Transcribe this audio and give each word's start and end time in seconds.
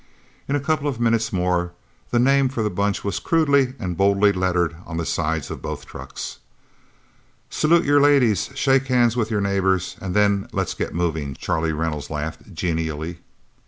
In 0.47 0.55
a 0.55 0.59
couple 0.59 0.87
of 0.87 0.99
minutes 0.99 1.31
more, 1.31 1.73
the 2.09 2.17
name 2.17 2.49
for 2.49 2.63
the 2.63 2.71
Bunch 2.71 3.03
was 3.03 3.19
crudely 3.19 3.75
and 3.77 3.95
boldly 3.95 4.31
lettered 4.31 4.75
on 4.87 4.97
the 4.97 5.05
sides 5.05 5.51
of 5.51 5.61
both 5.61 5.85
trucks. 5.85 6.39
"Salute 7.51 7.85
your 7.85 8.01
ladies, 8.01 8.49
shake 8.55 8.87
hands 8.87 9.15
with 9.15 9.29
your 9.29 9.41
neighbors, 9.41 9.97
and 10.01 10.15
then 10.15 10.47
let's 10.51 10.73
get 10.73 10.95
moving," 10.95 11.35
Charlie 11.35 11.71
Reynolds 11.71 12.09
laughed 12.09 12.51
genially. 12.51 13.19